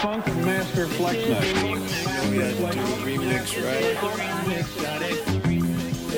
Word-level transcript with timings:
Funk 0.00 0.26
Master 0.44 0.86
Flex 0.86 1.18
Night. 1.28 1.54
We 2.30 2.38
gotta 2.38 2.54
do 2.54 2.64
a 2.66 2.70
remix, 3.02 3.58
right? 3.64 3.96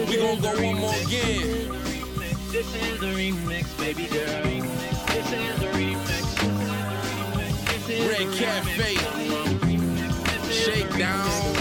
We 0.07 0.17
gonna 0.17 0.41
go 0.41 0.53
one 0.63 0.79
more 0.81 0.95
again. 0.97 1.71
This 2.53 2.69
is 2.75 3.01
the 3.01 3.07
remix, 3.07 3.79
baby 3.79 4.07
girl. 4.07 4.43
This 5.07 5.33
is 5.33 5.59
the 5.61 5.67
remix. 5.79 6.25
Red 8.11 8.29
Cafe. 8.37 8.97
Shakedown. 10.53 11.55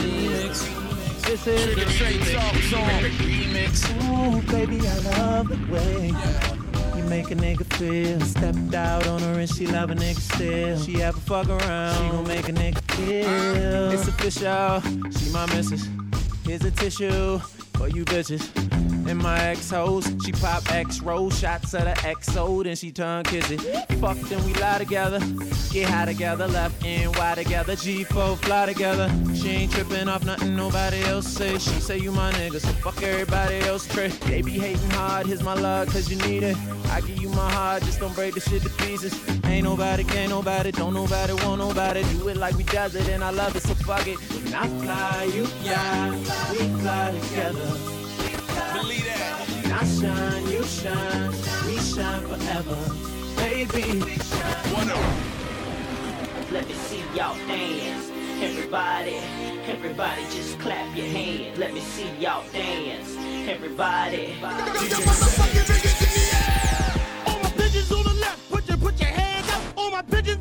This 1.22 1.48
is 1.48 1.64
Trigger 1.64 1.86
the 1.86 1.92
Trade 1.94 2.24
Talk 2.36 2.56
Song. 2.64 3.02
Remix. 3.20 3.74
Ooh, 4.04 4.42
baby, 4.52 4.78
I 4.86 4.98
love 5.18 5.48
the 5.48 5.58
way 5.72 6.08
you 6.08 6.49
make 7.10 7.32
a 7.32 7.36
nigga 7.36 7.66
feel. 7.74 8.20
Stepped 8.22 8.76
out 8.76 9.08
on 9.08 9.20
her 9.22 9.40
and 9.40 9.50
she 9.50 9.66
love 9.66 9.90
a 9.90 9.96
nigga 9.96 10.20
still. 10.20 10.80
She 10.80 11.02
ever 11.02 11.20
fuck 11.20 11.50
around, 11.50 11.96
she 11.96 12.12
gon' 12.12 12.28
make 12.28 12.48
a 12.48 12.54
nigga 12.54 12.82
feel. 12.94 13.92
It's 13.92 14.08
official, 14.08 14.82
she 15.12 15.32
my 15.32 15.46
missus. 15.48 15.88
Here's 16.46 16.64
a 16.64 16.72
tissue 16.72 17.40
for 17.80 17.88
you 17.88 18.04
bitches. 18.04 18.44
And 19.10 19.18
my 19.18 19.40
ex 19.40 19.72
hoes, 19.72 20.06
she 20.24 20.32
pop 20.34 20.70
X 20.72 21.02
roll 21.02 21.32
shots 21.32 21.74
at 21.74 21.88
her 21.88 22.14
XO, 22.14 22.64
then 22.64 22.76
she 22.76 22.92
turn 22.92 23.24
kissy. 23.24 23.58
Fuck, 24.00 24.18
then 24.30 24.44
we 24.46 24.54
lie 24.56 24.78
together. 24.78 25.20
Get 25.72 25.90
high 25.90 26.06
together, 26.06 26.48
left 26.48 26.86
and 26.86 27.16
Y 27.16 27.36
together. 27.36 27.74
G4 27.76 28.38
fly 28.38 28.66
together. 28.68 29.10
She 29.34 29.50
ain't 29.50 29.72
tripping 29.72 30.08
off 30.10 30.26
nothing 30.26 30.56
nobody 30.56 31.02
else 31.06 31.28
say. 31.28 31.58
She 31.58 31.80
say 31.80 31.98
you 31.98 32.12
my 32.12 32.32
nigga, 32.34 32.60
so 32.60 32.68
fuck 32.84 33.02
everybody 33.02 33.60
else 33.62 33.88
trick. 33.88 34.12
They 34.20 34.42
be 34.44 34.60
hating 34.60 34.90
hard, 34.92 35.26
here's 35.26 35.42
my 35.42 35.56
love, 35.56 35.88
cause 35.88 36.12
you 36.12 36.18
need 36.28 36.44
it. 36.44 36.58
I 36.92 37.02
give 37.02 37.20
you 37.20 37.30
my 37.30 37.52
heart, 37.52 37.84
just 37.84 38.00
don't 38.00 38.14
break 38.14 38.36
the 38.36 38.42
shit 38.42 38.62
to 38.64 38.70
pieces. 38.70 39.14
Ain't 39.46 39.64
nobody, 39.64 40.04
can't 40.04 40.30
nobody, 40.30 40.72
don't 40.72 40.94
nobody 40.94 41.34
want 41.34 41.60
nobody. 41.60 42.04
Do 42.14 42.28
it 42.28 42.38
like 42.38 42.56
we 42.56 42.64
does 42.64 42.94
it, 42.96 43.08
and 43.10 43.24
I 43.24 43.32
love 43.32 43.56
it, 43.56 43.64
so 43.64 43.74
fuck 43.74 44.06
it. 44.06 44.18
When 44.20 44.54
I 44.54 44.68
fly, 44.68 45.24
you 45.34 45.46
fly, 45.46 46.10
we 46.52 46.82
fly 46.82 47.20
together. 47.20 47.69
Believe 48.74 49.06
that. 49.06 49.82
I 49.82 49.86
shine, 49.86 50.52
you 50.52 50.64
shine, 50.64 51.32
we 51.68 51.78
shine 51.78 52.22
forever. 52.28 52.78
Baby, 53.38 54.00
One 54.76 54.90
up. 54.92 55.16
Let 56.52 56.68
me 56.68 56.74
see 56.74 57.02
y'all 57.16 57.36
dance. 57.48 58.10
Everybody, 58.42 59.16
everybody 59.68 60.22
just 60.32 60.60
clap 60.60 60.96
your 60.98 61.06
hands. 61.08 61.58
Let 61.58 61.74
me 61.74 61.80
see 61.82 62.10
y'all 62.20 62.44
dance. 62.52 63.16
Everybody. 63.50 64.34
All 64.44 64.52
my 67.44 67.52
pigeons 67.58 67.92
on 67.92 68.04
the 68.04 68.14
left, 68.22 68.50
put 68.52 68.68
your 68.68 68.78
put 68.78 69.00
your 69.00 69.10
hands 69.10 69.50
up. 69.54 69.62
All 69.78 69.92
my 69.92 70.02
pigeons 70.02 70.39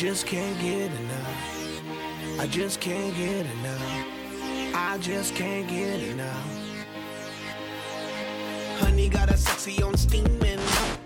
just 0.00 0.26
can't 0.26 0.58
get 0.60 0.90
enough. 0.90 2.40
I 2.40 2.46
just 2.46 2.80
can't 2.80 3.14
get 3.14 3.44
enough. 3.44 4.06
I 4.74 4.96
just 4.98 5.34
can't 5.34 5.68
get 5.68 6.00
enough. 6.00 6.46
Honey 8.78 9.10
got 9.10 9.28
a 9.30 9.36
sexy 9.36 9.82
on 9.82 9.98
steaming. 9.98 10.58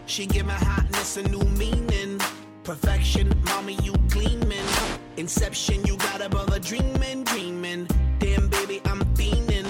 She 0.07 0.27
give 0.27 0.47
my 0.47 0.53
hotness 0.53 1.17
a 1.17 1.25
new 1.25 1.43
meaning. 1.59 2.21
Perfection, 2.63 3.33
mommy, 3.47 3.77
you 3.83 3.95
gleaming. 4.11 4.69
Inception, 5.17 5.85
you 5.85 5.97
got 5.97 6.21
above 6.21 6.51
a 6.51 6.61
dreaming, 6.61 7.25
dreaming. 7.25 7.89
Damn, 8.21 8.49
baby, 8.49 8.81
I'm 8.85 9.01
fiending. 9.17 9.67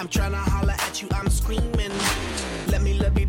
I'm 0.00 0.08
tryna 0.08 0.42
holler 0.42 0.74
at 0.76 1.00
you, 1.00 1.08
I'm 1.12 1.30
screaming. 1.30 1.92
Let 2.66 2.82
me 2.82 2.98
love 2.98 3.16
you 3.16 3.25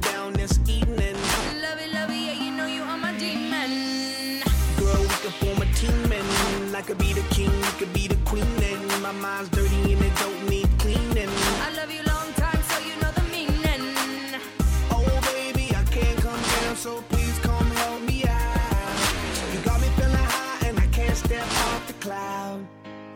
could 6.87 6.98
be 6.99 7.11
the 7.11 7.21
king, 7.36 7.52
you 7.52 7.71
could 7.77 7.92
be 7.92 8.08
the 8.08 8.15
queen. 8.23 8.45
And 8.64 9.02
my 9.03 9.11
mind's 9.11 9.49
dirty 9.49 9.92
and 9.92 10.02
it 10.02 10.15
don't 10.15 10.49
need 10.49 10.70
cleaning. 10.80 11.27
I 11.27 11.70
love 11.75 11.92
you 11.92 12.02
long 12.03 12.31
time, 12.33 12.61
so 12.64 12.80
you 12.80 12.95
know 13.02 13.11
the 13.11 13.23
meaning. 13.23 14.39
Oh, 14.89 15.03
baby, 15.36 15.75
I 15.75 15.83
can't 15.92 16.17
come 16.20 16.42
down, 16.42 16.77
so 16.77 17.02
please 17.09 17.37
come 17.39 17.70
help 17.71 18.02
me 18.03 18.23
out. 18.23 19.53
You 19.53 19.59
got 19.65 19.81
me 19.81 19.89
feeling 19.98 20.15
high 20.15 20.67
and 20.70 20.80
I 20.80 20.87
can't 20.87 21.17
step 21.17 21.43
off 21.43 21.87
the 21.87 21.93
cloud. 21.93 22.65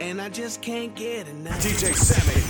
And 0.01 0.21
I 0.21 0.27
just 0.27 0.61
can't 0.61 0.93
get 0.93 1.29
enough. 1.29 1.63
DJ 1.63 1.95
Sammy. 1.95 2.41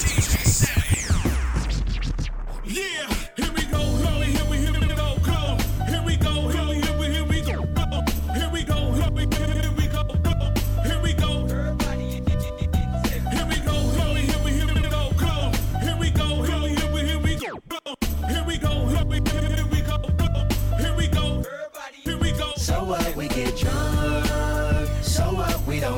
Yeah, 2.66 2.74
here 2.74 3.08
we 3.10 3.21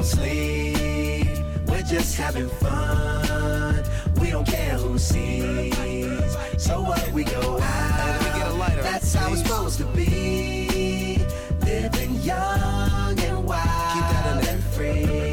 don't 0.04 0.20
sleep. 0.20 1.28
We're 1.68 1.82
just 1.84 2.16
having 2.16 2.50
fun. 2.50 3.84
We 4.20 4.32
don't 4.32 4.46
care 4.46 4.76
who 4.78 4.98
sees. 4.98 5.74
So 6.58 6.82
what? 6.82 7.12
We 7.12 7.24
go 7.24 7.60
out. 7.62 8.20
We 8.20 8.40
get 8.40 8.48
a 8.48 8.54
lighter. 8.54 8.82
That's 8.82 9.14
how 9.14 9.32
it's 9.32 9.42
supposed 9.42 9.78
to 9.80 9.86
be. 9.86 11.26
Living 11.62 12.16
young 12.22 13.20
and 13.20 13.46
wild 13.46 14.46
and 14.48 14.64
free. 14.64 15.33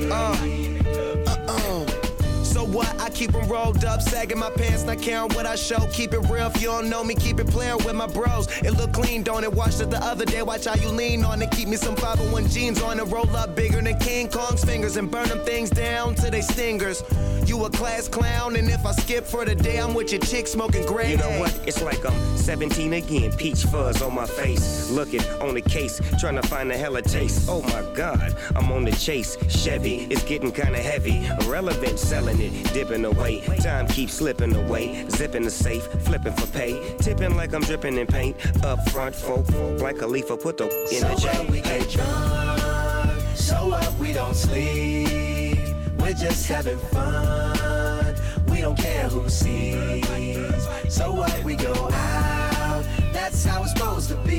What? 2.73 3.01
I 3.01 3.11
keep 3.11 3.33
them 3.33 3.49
rolled 3.49 3.85
up, 3.85 4.01
sagging 4.01 4.39
my 4.39 4.51
pants, 4.51 4.85
not 4.85 5.03
caring 5.03 5.31
what 5.35 5.45
I 5.45 5.57
show. 5.57 5.89
Keep 5.93 6.15
it 6.15 6.21
real, 6.31 6.47
if 6.47 6.61
you 6.61 6.69
don't 6.69 6.89
know 6.89 7.03
me, 7.03 7.15
keep 7.15 7.41
it 7.41 7.49
playing 7.49 7.79
with 7.79 7.95
my 7.95 8.07
bros. 8.07 8.47
It 8.63 8.73
look 8.73 8.93
clean, 8.93 9.25
don't 9.25 9.43
it? 9.43 9.53
Watched 9.53 9.81
it 9.81 9.91
the 9.91 9.99
other 9.99 10.25
day, 10.25 10.43
watch 10.43 10.67
how 10.67 10.75
you 10.75 10.89
lean 10.89 11.25
on 11.25 11.43
it. 11.43 11.51
Keep 11.51 11.69
me 11.69 11.77
some 11.77 11.97
501 11.97 12.49
jeans 12.49 12.81
on 12.81 13.01
it, 13.01 13.05
roll 13.05 13.29
up 13.37 13.57
bigger 13.57 13.83
than 13.83 13.99
King 13.99 14.29
Kong's 14.29 14.65
fingers 14.65 14.97
and 14.97 15.11
burn 15.11 15.29
them 15.29 15.41
things 15.45 15.71
down 15.71 16.15
to 16.17 16.31
they 16.31 16.43
stingers. 16.43 17.03
You 17.51 17.65
a 17.65 17.71
class 17.71 18.07
clown, 18.07 18.55
and 18.55 18.69
if 18.69 18.87
I 18.87 18.93
skip 18.93 19.25
for 19.25 19.45
the 19.45 19.57
day, 19.57 19.79
I'm 19.79 19.93
with 19.93 20.13
your 20.13 20.21
chick 20.21 20.47
smoking 20.47 20.87
gray. 20.87 21.11
You 21.11 21.17
know 21.17 21.41
what? 21.41 21.53
It's 21.67 21.83
like 21.83 22.07
I'm 22.07 22.37
17 22.37 22.93
again. 22.93 23.33
Peach 23.33 23.65
fuzz 23.65 24.01
on 24.03 24.15
my 24.15 24.25
face. 24.25 24.89
Looking 24.89 25.25
on 25.41 25.55
the 25.55 25.61
case, 25.61 26.01
trying 26.21 26.37
to 26.37 26.47
find 26.47 26.71
a 26.71 26.77
hella 26.77 27.03
taste. 27.03 27.49
Oh 27.51 27.63
my 27.63 27.83
god, 27.93 28.37
I'm 28.55 28.71
on 28.71 28.85
the 28.85 28.93
chase. 28.93 29.37
Chevy, 29.49 30.07
it's 30.11 30.23
getting 30.23 30.53
kinda 30.53 30.79
heavy. 30.79 31.27
Irrelevant, 31.41 31.99
selling 31.99 32.41
it, 32.41 32.73
dipping 32.73 33.05
away. 33.05 33.41
Time 33.61 33.89
keeps 33.89 34.13
slipping 34.13 34.55
away. 34.55 35.05
Zipping 35.09 35.43
the 35.43 35.51
safe, 35.51 35.83
flipping 36.05 36.35
for 36.35 36.47
pay. 36.57 36.95
Tipping 36.99 37.35
like 37.35 37.53
I'm 37.53 37.63
dripping 37.63 37.99
in 37.99 38.07
paint. 38.07 38.37
Up 38.65 38.89
front, 38.91 39.13
folk, 39.13 39.45
like 39.81 40.03
a 40.03 40.07
leaf, 40.07 40.29
put 40.29 40.57
the 40.57 40.69
in 40.93 41.01
So 41.01 41.09
the 41.09 41.15
what? 41.15 41.51
We 41.51 41.61
J. 41.63 41.81
get 41.81 41.91
drunk. 41.91 43.11
So 43.35 43.71
what? 43.71 43.93
We 43.99 44.13
don't 44.13 44.37
sleep. 44.37 45.30
We're 46.11 46.17
just 46.17 46.49
having 46.49 46.77
fun. 46.77 48.17
We 48.49 48.63
don't 48.63 48.77
care 48.77 49.09
who 49.09 49.29
sees. 49.29 50.05
So 50.89 51.13
what? 51.13 51.45
We 51.45 51.55
go 51.55 51.73
out. 51.73 52.85
That's 53.13 53.45
how 53.45 53.63
it's 53.63 53.71
supposed 53.71 54.09
to 54.09 54.17
be. 54.17 54.30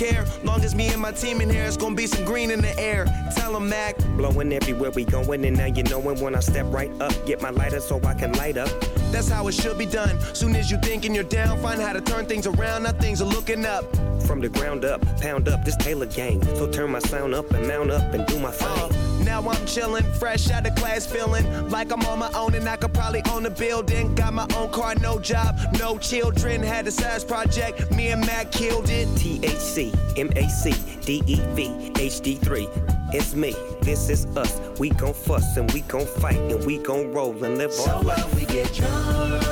Care. 0.00 0.24
Long 0.42 0.64
as 0.64 0.74
me 0.74 0.88
and 0.88 1.00
my 1.00 1.12
team 1.12 1.42
in 1.42 1.50
here, 1.50 1.64
it's 1.64 1.76
gonna 1.76 1.94
be 1.94 2.06
some 2.06 2.24
green 2.24 2.50
in 2.50 2.62
the 2.62 2.74
air. 2.80 3.04
Tell 3.36 3.54
'em 3.54 3.68
Mac. 3.68 3.98
Blowing 4.16 4.50
everywhere 4.52 4.90
we 4.90 5.04
going, 5.04 5.44
and 5.44 5.56
now 5.56 5.66
you 5.66 5.82
knowin' 5.82 6.18
when 6.20 6.34
I 6.34 6.40
step 6.40 6.66
right 6.70 6.90
up. 7.02 7.12
Get 7.26 7.42
my 7.42 7.50
lighter 7.50 7.80
so 7.80 8.00
I 8.04 8.14
can 8.14 8.32
light 8.32 8.56
up. 8.56 8.70
That's 9.10 9.28
how 9.28 9.48
it 9.48 9.52
should 9.52 9.78
be 9.78 9.86
done. 9.86 10.18
Soon 10.34 10.54
as 10.56 10.70
you 10.70 10.78
thinking 10.78 11.14
you're 11.14 11.24
down, 11.24 11.58
find 11.60 11.80
how 11.80 11.92
to 11.92 12.00
turn 12.00 12.26
things 12.26 12.46
around. 12.46 12.84
Now 12.84 12.92
things 12.92 13.20
are 13.20 13.26
looking 13.26 13.66
up. 13.66 13.84
From 14.26 14.40
the 14.40 14.48
ground 14.48 14.84
up, 14.84 15.00
pound 15.20 15.48
up 15.48 15.64
this 15.64 15.76
Taylor 15.76 16.06
gang. 16.06 16.42
So 16.56 16.70
turn 16.70 16.92
my 16.92 17.00
sound 17.00 17.34
up 17.34 17.50
and 17.50 17.66
mount 17.66 17.90
up 17.90 18.14
and 18.14 18.24
do 18.26 18.38
my 18.38 18.52
thing. 18.52 18.68
Uh, 18.68 19.24
now 19.24 19.40
I'm 19.40 19.66
chillin', 19.66 20.04
fresh 20.16 20.50
out 20.50 20.66
of 20.66 20.74
class, 20.76 21.04
feeling 21.06 21.44
like 21.68 21.92
I'm 21.92 22.02
on 22.06 22.20
my 22.20 22.30
own 22.32 22.54
and 22.54 22.68
I 22.68 22.76
could 22.76 22.94
probably 22.94 23.22
own 23.30 23.46
a 23.46 23.50
building. 23.50 24.14
Got 24.14 24.34
my 24.34 24.46
own 24.56 24.70
car, 24.70 24.94
no 24.96 25.18
job, 25.18 25.56
no 25.78 25.98
children. 25.98 26.62
Had 26.62 26.86
a 26.86 26.92
size 26.92 27.24
project, 27.24 27.90
me 27.90 28.08
and 28.08 28.24
Mac 28.24 28.52
killed 28.52 28.88
it. 28.88 29.08
THC, 29.08 29.92
MAC, 30.16 30.74
DEV, 31.04 31.92
HD3 31.94 32.89
it's 33.12 33.34
me, 33.34 33.54
this 33.80 34.08
is 34.08 34.26
us. 34.36 34.60
We 34.78 34.90
gon' 34.90 35.14
fuss 35.14 35.56
and 35.56 35.70
we 35.72 35.80
gon' 35.82 36.06
fight 36.06 36.38
and 36.38 36.64
we 36.64 36.78
gon' 36.78 37.12
roll 37.12 37.32
and 37.44 37.58
live 37.58 37.72
so. 37.72 37.84
So 37.84 38.02
what 38.02 38.34
we 38.34 38.44
get 38.44 38.72
drunk, 38.72 39.42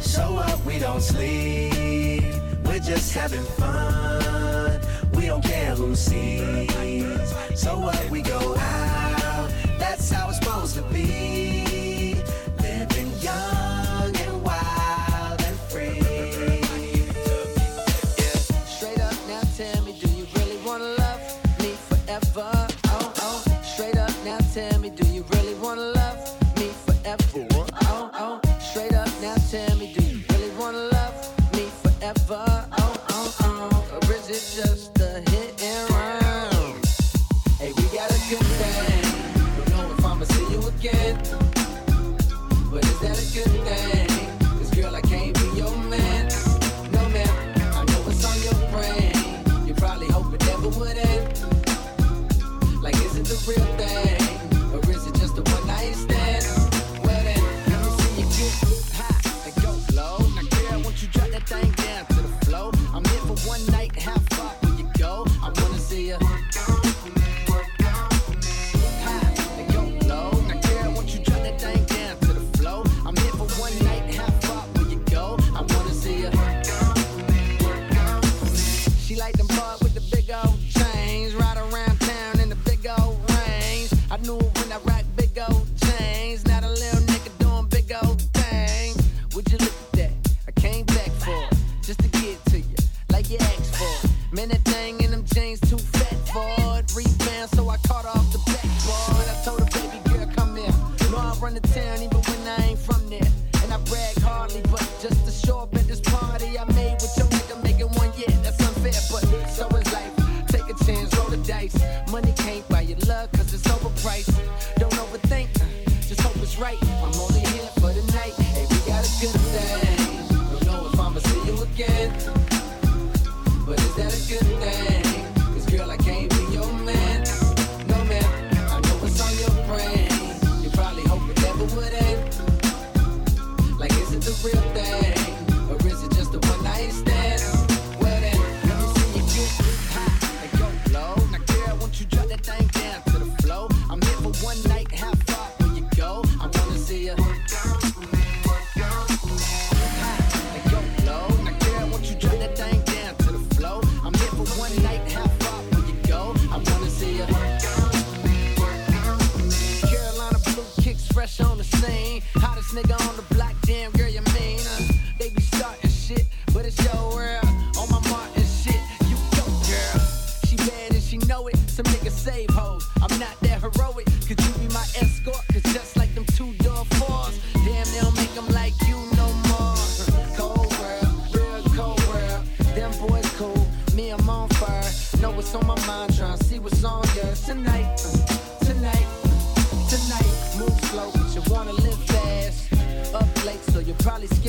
so 0.00 0.34
what 0.34 0.64
we 0.64 0.78
don't 0.78 1.00
sleep. 1.00 2.24
We're 2.64 2.78
just 2.78 3.12
having 3.14 3.42
fun, 3.42 4.80
we 5.14 5.26
don't 5.26 5.44
care 5.44 5.74
who 5.74 5.94
sees. 5.94 7.34
So 7.54 7.78
what 7.78 8.10
we 8.10 8.22
go 8.22 8.56
out, 8.56 9.50
that's 9.78 10.10
how 10.10 10.28
it's 10.28 10.38
supposed 10.38 10.76
to 10.76 10.82
be. 10.82 12.16
Living 12.60 13.12
young. 13.20 13.61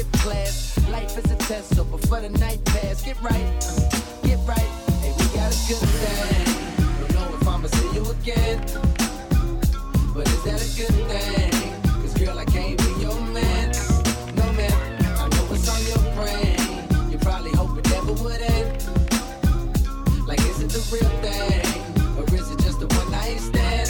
skip 0.04 0.22
class. 0.22 0.78
Life 0.90 1.18
is 1.18 1.32
a 1.32 1.36
test, 1.36 1.76
so 1.76 1.84
before 1.84 2.22
the 2.22 2.30
night 2.30 2.64
pass, 2.66 3.02
get 3.04 3.20
right, 3.22 3.46
get 4.24 4.40
right. 4.48 4.70
Hey, 5.02 5.14
we 5.18 5.26
got 5.36 5.52
a 5.52 5.60
good 5.68 5.88
thing. 6.02 6.78
Don't 7.00 7.14
know 7.14 7.38
if 7.38 7.48
I'ma 7.48 7.68
see 7.68 7.92
you 7.96 8.04
again, 8.12 8.60
but 10.14 10.28
is 10.28 10.44
that 10.44 10.60
a 10.62 10.70
good 10.78 10.96
thing? 11.10 11.52
Cause 12.02 12.14
girl, 12.16 12.38
I 12.38 12.46
can't 12.46 12.78
be 12.78 13.02
your 13.02 13.20
man, 13.32 13.72
no 14.36 14.52
man. 14.54 14.74
I 15.18 15.28
know 15.30 15.44
what's 15.50 15.68
on 15.70 15.82
your 15.92 16.04
brain. 16.16 17.12
You 17.12 17.18
probably 17.20 17.52
hope 17.52 17.78
it 17.78 17.90
never 17.90 18.14
would 18.24 18.42
end. 18.42 18.88
Like, 20.28 20.42
is 20.42 20.62
it 20.62 20.70
the 20.70 20.84
real 20.92 21.12
thing, 21.24 21.64
or 22.18 22.24
is 22.36 22.52
it 22.52 22.60
just 22.60 22.80
the 22.80 22.88
one 22.88 23.12
night 23.12 23.40
stand? 23.40 23.90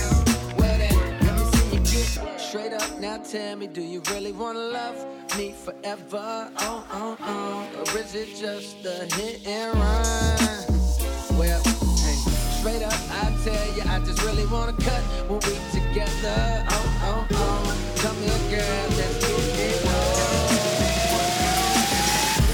Well 0.58 0.78
then, 0.78 0.98
let 1.26 1.40
me 1.40 1.46
see 1.54 1.76
you 1.76 1.82
get 1.82 2.40
straight 2.40 2.74
up. 2.74 3.00
Now 3.00 3.18
tell 3.18 3.56
me, 3.56 3.68
do 3.68 3.82
you 3.82 4.02
really 4.12 4.32
wanna 4.32 4.60
love? 4.60 5.23
me 5.38 5.52
forever? 5.52 6.52
Oh, 6.58 6.86
oh, 6.92 7.18
oh. 7.22 7.80
Or 7.80 8.00
is 8.00 8.14
it 8.16 8.30
just 8.36 8.86
a 8.86 9.06
hit 9.16 9.46
and 9.48 9.74
run? 9.76 11.38
Well, 11.38 11.62
hey, 11.64 12.18
straight 12.60 12.84
up, 12.84 12.94
I 12.94 13.34
tell 13.44 13.76
you, 13.76 13.84
I 13.86 14.00
just 14.06 14.22
really 14.24 14.46
wanna 14.48 14.74
cut 14.74 15.02
when 15.30 15.40
we 15.40 15.58
together. 15.72 16.66
Oh, 16.70 17.02
oh, 17.04 17.28
oh. 17.32 17.94
Come 17.98 18.18
here, 18.18 18.60
girl, 18.60 18.88
let's 18.98 19.28
get 19.28 19.60
it 19.60 19.88
on. 19.88 20.54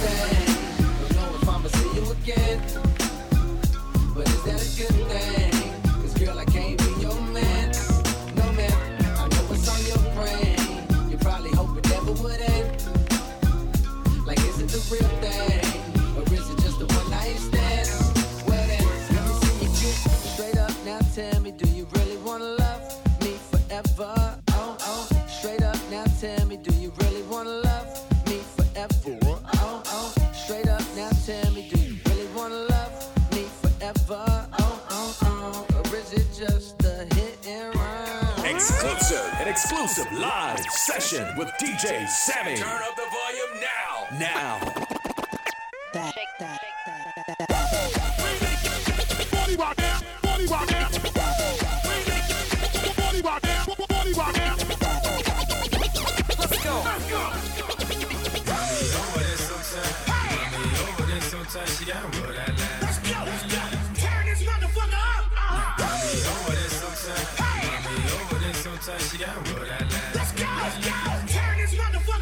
Hey, 0.05 0.45
I 0.79 1.13
know 1.15 1.35
if 1.35 1.49
I'ma 1.49 1.67
see 1.67 1.89
you 1.99 2.11
again. 2.11 2.88
just 36.49 36.83
a 36.83 37.15
hit 37.15 37.37
and 37.47 37.75
run. 37.75 38.45
Exclusive, 38.45 39.33
an 39.39 39.47
exclusive 39.47 40.11
live 40.13 40.59
session 40.71 41.25
with 41.37 41.49
DJ 41.61 42.07
Sammy. 42.07 42.57
Turn 42.57 42.81
up 42.83 42.95
the 42.95 43.07
volume 43.11 43.61
now. 43.61 44.17
Now. 44.19 44.59
That, 45.93 46.15
that. 46.39 46.68
Turn 70.81 71.57
this 71.57 71.75
motherfucker. 71.75 72.18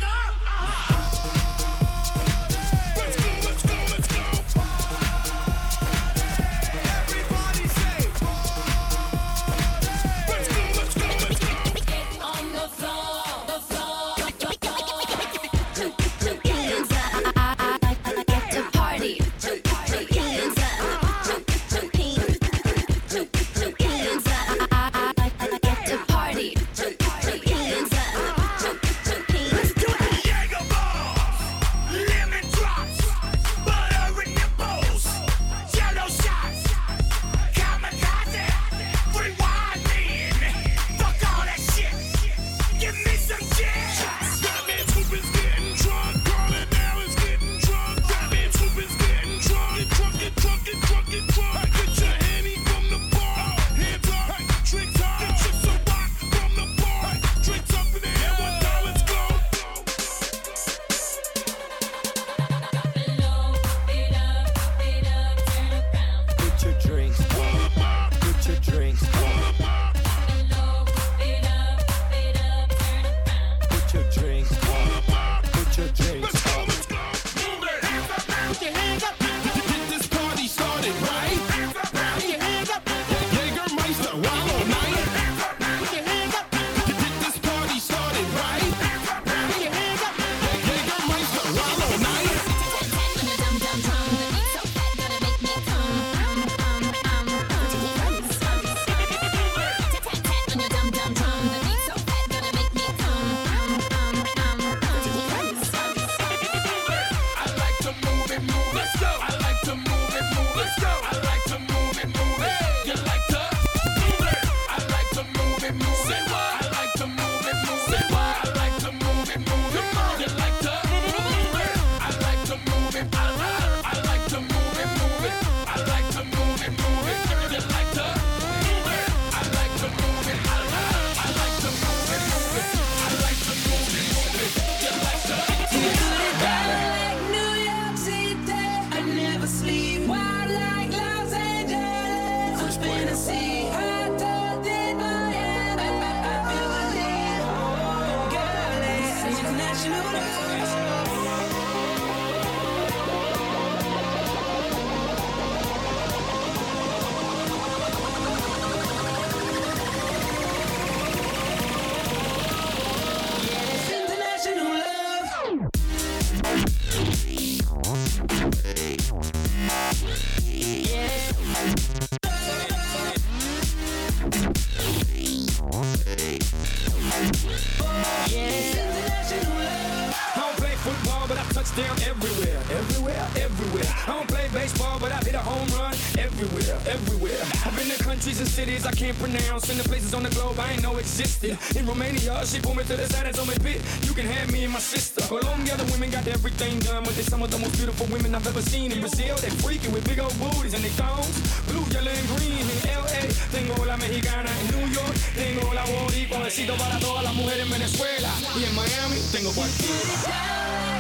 Countries 188.27 188.43
and 188.43 188.67
cities 188.67 188.86
I 188.86 188.91
can't 188.91 189.17
pronounce, 189.19 189.69
and 189.69 189.79
the 189.79 189.88
places 189.88 190.13
on 190.13 190.22
the 190.22 190.29
globe 190.31 190.60
I 190.60 190.74
ain't 190.74 190.84
know 190.84 190.98
existed. 190.98 191.57
In 191.79 191.86
Romania, 191.88 192.43
she 192.43 192.60
pulled 192.60 192.75
me 192.75 192.84
to 192.84 192.98
the 192.98 193.07
side 193.07 193.25
and 193.25 193.34
told 193.34 193.48
me, 193.48 193.55
"Bitch, 193.55 193.79
you 194.03 194.13
can 194.13 194.27
have 194.27 194.51
me 194.51 194.65
and 194.65 194.74
my 194.74 194.84
sister." 194.84 195.22
Colombia, 195.31 195.77
the 195.77 195.88
women 195.93 196.12
got 196.12 196.27
everything 196.27 196.77
done, 196.79 197.05
but 197.05 197.15
they 197.15 197.24
some 197.24 197.41
of 197.41 197.51
the 197.51 197.57
most 197.57 197.77
beautiful 197.79 198.05
women 198.07 198.36
I've 198.36 198.46
ever 198.46 198.62
seen. 198.62 198.91
In 198.91 199.00
Brazil, 199.00 199.38
they 199.38 199.50
freaky 199.63 199.88
with 199.88 200.03
big 200.03 200.19
old 200.19 200.38
booties 200.43 200.74
and 200.74 200.84
they 200.84 200.91
thongs, 201.00 201.39
blue, 201.72 201.86
yellow, 201.96 202.12
and 202.12 202.27
green. 202.36 202.65
In 202.67 202.79
L.A., 203.00 203.22
tengo 203.55 203.75
la 203.86 203.96
mexicana. 203.96 204.51
in 204.60 204.67
New 204.75 204.88
York, 204.91 205.15
tengo 205.34 205.72
la 205.72 205.86
boricua. 205.86 206.39
Besito 206.43 206.75
para 206.75 207.00
todas 207.00 207.24
las 207.24 207.34
mujeres 207.34 207.63
en 207.63 207.72
Venezuela 207.72 208.31
y 208.60 208.65
en 208.67 208.75
Miami 208.75 209.17
tengo 209.31 209.51
cualquiera. 209.53 210.96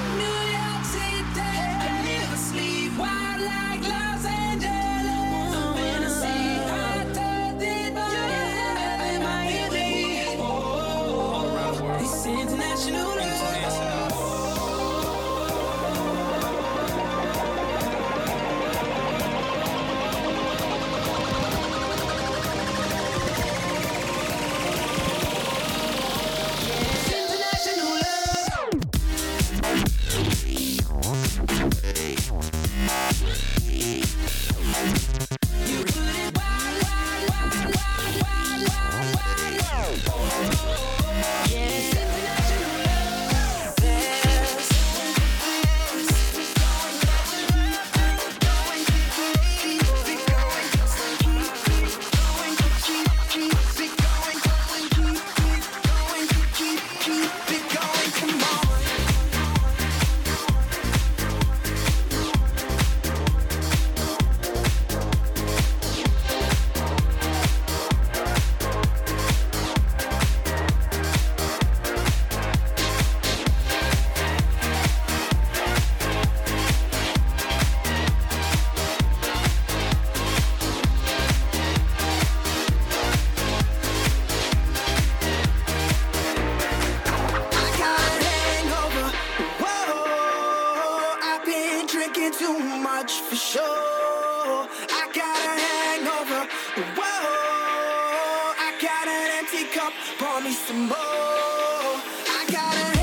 empty 99.47 99.65
cup, 99.73 99.93
pour 100.17 100.41
me 100.41 100.51
some 100.51 100.87
more. 100.87 100.97
I 100.97 102.45
got 102.51 102.91
it. 102.91 102.96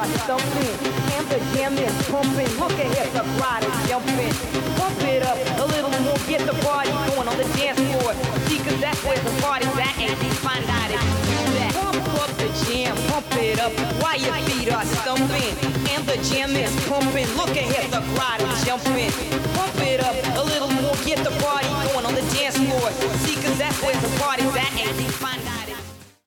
are 0.00 0.08
so 0.24 0.36
lean. 0.56 0.76
The 1.28 1.38
jam 1.52 1.76
is 1.76 1.92
pumping. 2.08 2.48
Look 2.56 2.72
at 2.72 2.88
here, 2.96 3.10
the 3.12 3.24
crowd 3.36 3.62
is 3.62 3.76
jumping. 3.88 4.32
Pump 4.80 4.96
it 5.04 5.22
up 5.22 5.36
a 5.60 5.66
little 5.76 5.92
more. 6.00 6.16
Get 6.26 6.40
the 6.48 6.56
party 6.64 6.90
going 7.12 7.28
on 7.28 7.36
the 7.36 7.44
dance 7.54 7.78
floor. 7.78 8.14
See, 8.48 8.58
cause 8.64 8.80
that's 8.80 9.02
where 9.04 9.18
the 9.20 9.34
party's 9.44 9.76
at. 9.76 9.94
And 10.00 10.16
you 10.24 10.32
find 10.40 10.64
out 10.64 10.88
if 10.88 11.02
you 11.04 11.20
do 11.28 11.44
that. 11.60 11.72
Pump 11.76 12.00
up 12.16 12.32
the 12.40 12.48
jam. 12.64 12.96
Pump 13.12 13.28
it 13.36 13.60
up 13.60 13.72
while 14.00 14.16
your 14.16 14.34
feet 14.48 14.72
are 14.72 14.86
stumping. 14.88 15.52
And 15.92 16.02
the 16.08 16.16
jam 16.32 16.56
is 16.56 16.72
pumping. 16.88 17.28
Look 17.36 17.52
at 17.52 17.68
here, 17.68 17.86
the 17.92 18.02
crowd 18.16 18.40
is 18.40 18.64
jumping. 18.64 19.12
Pump 19.52 19.76
it 19.84 20.00
up 20.00 20.16
a 20.40 20.44
little 20.48 20.72
more. 20.80 20.96
Get 21.04 21.20
the 21.20 21.34
party 21.44 21.68
going 21.92 22.06
on 22.08 22.14
the 22.14 22.24
dance 22.32 22.56
floor. 22.56 22.88
See, 23.20 23.36
cause 23.36 23.58
that's 23.58 23.76
where 23.84 23.96
the 24.00 24.10
party's 24.18 24.56
at. 24.56 24.72
And 24.80 24.96
you 24.96 25.10
find 25.12 25.44
out. 25.46 25.59